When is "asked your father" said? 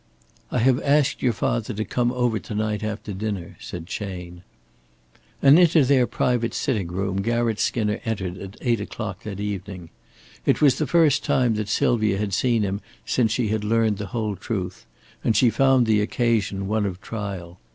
0.81-1.75